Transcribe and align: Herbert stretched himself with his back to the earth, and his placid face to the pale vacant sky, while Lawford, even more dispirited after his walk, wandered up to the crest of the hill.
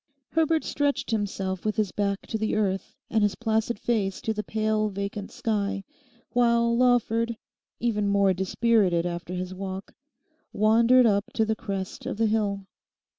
Herbert 0.31 0.63
stretched 0.63 1.11
himself 1.11 1.63
with 1.63 1.75
his 1.75 1.91
back 1.91 2.25
to 2.25 2.39
the 2.39 2.55
earth, 2.55 2.95
and 3.11 3.21
his 3.21 3.35
placid 3.35 3.77
face 3.77 4.19
to 4.21 4.33
the 4.33 4.41
pale 4.43 4.89
vacant 4.89 5.29
sky, 5.31 5.83
while 6.31 6.75
Lawford, 6.75 7.37
even 7.79 8.07
more 8.07 8.33
dispirited 8.33 9.05
after 9.05 9.35
his 9.35 9.53
walk, 9.53 9.93
wandered 10.51 11.05
up 11.05 11.25
to 11.33 11.45
the 11.45 11.55
crest 11.55 12.07
of 12.07 12.17
the 12.17 12.25
hill. 12.25 12.65